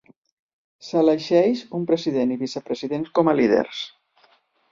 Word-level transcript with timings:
S'elegeix 0.87 1.61
un 1.81 1.85
president 1.91 2.33
i 2.35 2.39
vicepresident 2.45 3.05
com 3.19 3.29
a 3.33 3.37
líders. 3.43 3.83